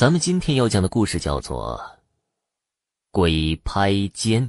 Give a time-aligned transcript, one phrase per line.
[0.00, 1.78] 咱们今天要讲的故事叫做
[3.10, 4.42] 《鬼拍肩》。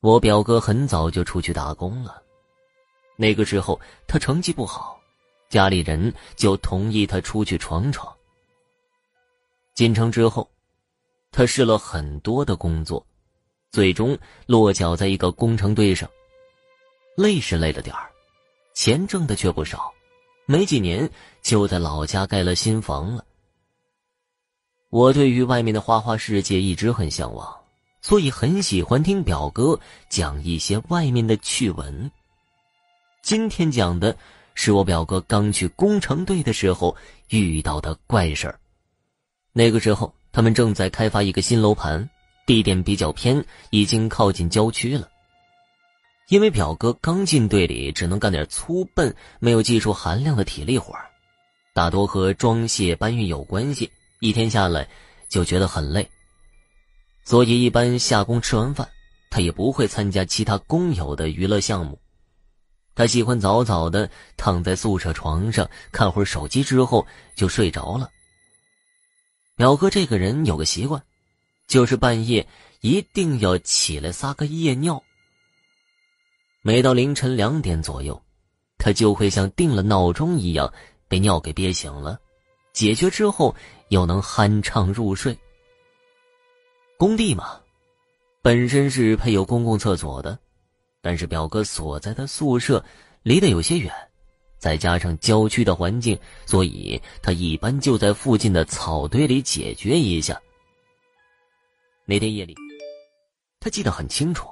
[0.00, 2.20] 我表哥很早就出去打工了，
[3.14, 5.00] 那个时候他成绩不好，
[5.48, 8.12] 家里人就同意他出去闯闯。
[9.72, 10.50] 进城之后，
[11.30, 13.06] 他试了很多的工作，
[13.70, 16.10] 最终落脚在一个工程队上。
[17.16, 18.10] 累是累了点儿，
[18.74, 19.94] 钱挣的却不少。
[20.46, 21.08] 没几年，
[21.42, 23.24] 就在老家盖了新房了。
[24.90, 27.52] 我对于外面的花花世界一直很向往，
[28.02, 32.10] 所以很喜欢听表哥讲一些外面的趣闻。
[33.22, 34.16] 今天讲的
[34.54, 36.94] 是我表哥刚去工程队的时候
[37.30, 38.60] 遇到的怪事儿。
[39.52, 42.08] 那个时候，他们正在开发一个新楼盘，
[42.44, 45.08] 地点比较偏，已经靠近郊区了。
[46.28, 50.94] 因为表哥刚进队里，只能干点粗笨、没有技术含量的体力活
[51.74, 53.90] 大多和装卸搬运有关系。
[54.20, 54.88] 一天下来
[55.28, 56.08] 就觉得很累，
[57.24, 58.88] 所以一般下工吃完饭，
[59.28, 61.98] 他也不会参加其他工友的娱乐项目。
[62.94, 68.08] 他喜欢早早的躺在宿舍床上看会儿手机，之后就睡着了。
[69.56, 71.02] 表哥这个人有个习惯，
[71.66, 72.48] 就是半夜
[72.80, 75.02] 一定要起来撒个夜尿。
[76.66, 78.18] 每到凌晨两点左右，
[78.78, 80.72] 他就会像定了闹钟一样
[81.08, 82.18] 被尿给憋醒了，
[82.72, 83.54] 解决之后
[83.90, 85.38] 又能酣畅入睡。
[86.96, 87.60] 工地嘛，
[88.40, 90.38] 本身是配有公共厕所的，
[91.02, 92.82] 但是表哥所在的宿舍
[93.22, 93.92] 离得有些远，
[94.56, 100.40] 再加上郊区的环境，所以他一般就在附近的草堆里解决一下。
[102.06, 102.56] 那天夜里，
[103.60, 104.48] 他记得很清楚。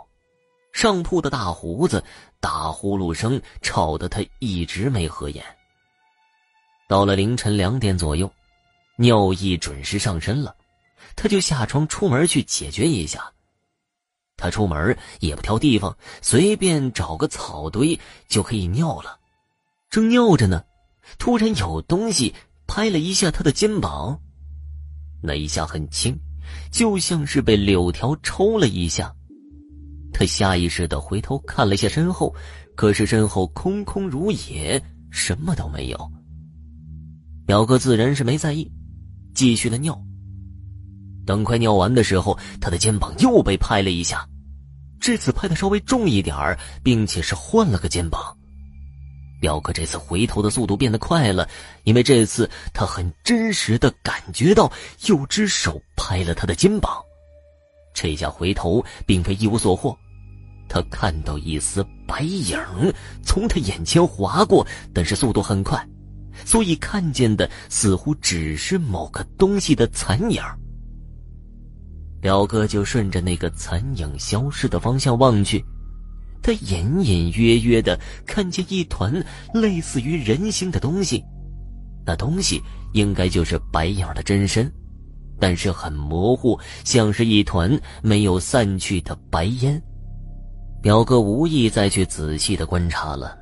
[0.73, 2.03] 上铺的大胡子
[2.41, 5.45] 打呼噜声吵得他一直没合眼。
[6.89, 8.31] 到了凌晨两点左右，
[8.97, 10.55] 尿意准时上身了，
[11.15, 13.33] 他就下床出门去解决一下。
[14.37, 19.19] 他出门也不挑地方，随便找个草堆就可以尿了。
[19.89, 20.65] 正尿着呢，
[21.19, 22.35] 突然有东西
[22.67, 24.19] 拍了一下他的肩膀，
[25.23, 26.19] 那一下很轻，
[26.73, 29.15] 就像是被柳条抽了一下。
[30.23, 32.33] 他下意识的回头看了一下身后，
[32.77, 36.13] 可是身后空空如也，什么都没有。
[37.45, 38.71] 表哥自然是没在意，
[39.35, 40.01] 继续的尿。
[41.27, 44.25] 等快尿完的时候，他的肩膀又被拍了一下，
[45.01, 48.23] 这次拍的稍微重一点儿，并且是换了个肩膀。
[49.41, 51.49] 表哥这次回头的速度变得快了，
[51.83, 54.71] 因为这次他很真实的感觉到
[55.07, 57.03] 有只手拍了他的肩膀。
[57.93, 59.99] 这下回头并非一无所获。
[60.73, 62.59] 他看到一丝白影
[63.23, 65.87] 从他眼前划过，但是速度很快，
[66.47, 70.43] 所以看见的似乎只是某个东西的残影。
[72.23, 75.63] 表哥就顺着那个残影消失的方向望去，
[76.43, 79.13] 他隐隐约约的看见一团
[79.53, 81.23] 类似于人形的东西，
[82.07, 82.63] 那东西
[82.95, 84.73] 应该就是白影的真身，
[85.39, 89.83] 但是很模糊，像是一团没有散去的白烟。
[90.83, 93.39] 表哥无意再去仔细的观察了，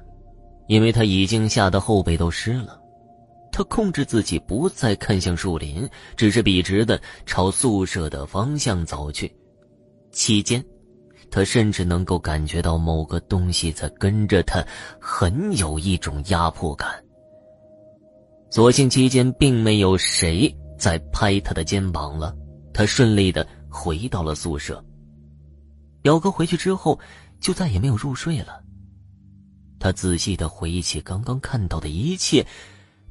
[0.66, 2.78] 因为他已经吓得后背都湿了。
[3.50, 9.34] 他控制自己不再看向树林，只是笔直的朝宿舍的方向走去。
[10.12, 10.62] 期间，
[11.30, 14.62] 他甚至能够感觉到某个东西在跟着他，
[15.00, 16.88] 很有一种压迫感。
[18.50, 22.36] 所幸期间并没有谁在拍他的肩膀了，
[22.74, 24.84] 他顺利的回到了宿舍。
[26.02, 27.00] 表哥回去之后。
[27.40, 28.62] 就再也没有入睡了。
[29.78, 32.46] 他仔细的回忆起刚刚看到的一切，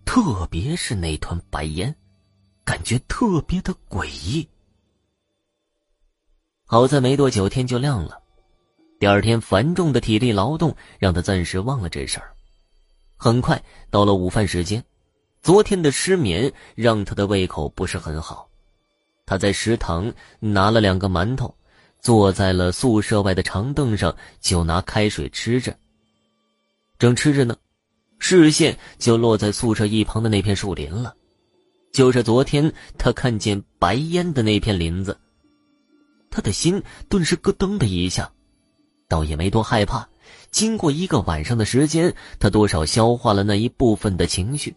[0.06, 1.96] 特别是那团白烟，
[2.64, 4.48] 感觉特别的诡异。
[6.66, 8.22] 好在没多久天就亮了，
[9.00, 12.32] 第二天繁重的体力劳动让他暂时忘了这事儿。
[13.18, 14.84] 很快到了午饭时间，
[15.42, 18.48] 昨天的失眠让他的胃口不是很好，
[19.25, 21.54] 他在食堂拿了两个馒头。
[22.01, 25.75] 坐在了宿舍外的长凳上，就拿开水吃着。
[26.98, 27.56] 正吃着呢，
[28.19, 31.13] 视线就落在宿舍一旁的那片树林了，
[31.92, 35.18] 就是昨天他看见白烟的那片林子。
[36.31, 38.31] 他的心顿时咯噔的一下，
[39.07, 40.07] 倒也没多害怕。
[40.51, 44.75] 经过一个晚上的时间，他多少消化了那一部分的情绪。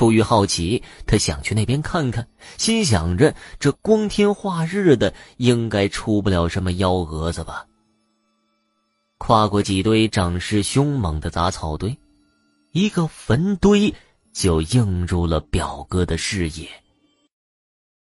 [0.00, 2.26] 出于好奇，他想去那边看看，
[2.56, 7.66] 心想着这光天化日的，应该出不了什么幺蛾子吧。
[9.18, 11.98] 跨过几堆长势凶猛的杂草堆，
[12.72, 13.94] 一个坟堆
[14.32, 16.66] 就映入了表哥的视野。